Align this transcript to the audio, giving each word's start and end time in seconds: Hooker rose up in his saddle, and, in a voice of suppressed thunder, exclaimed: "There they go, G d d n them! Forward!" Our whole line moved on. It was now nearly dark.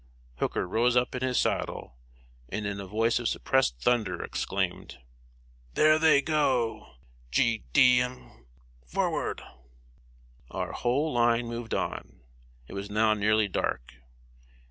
Hooker 0.37 0.67
rose 0.67 0.95
up 0.97 1.13
in 1.13 1.21
his 1.21 1.39
saddle, 1.39 1.95
and, 2.49 2.65
in 2.65 2.79
a 2.79 2.87
voice 2.87 3.19
of 3.19 3.27
suppressed 3.27 3.79
thunder, 3.81 4.23
exclaimed: 4.23 4.97
"There 5.75 5.99
they 5.99 6.23
go, 6.23 6.95
G 7.29 7.59
d 7.71 7.99
d 7.99 8.01
n 8.01 8.15
them! 8.15 8.45
Forward!" 8.87 9.43
Our 10.49 10.71
whole 10.71 11.13
line 11.13 11.45
moved 11.45 11.75
on. 11.75 12.21
It 12.67 12.73
was 12.73 12.89
now 12.89 13.13
nearly 13.13 13.47
dark. 13.47 13.93